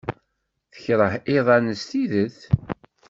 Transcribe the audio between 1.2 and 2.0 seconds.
iḍan s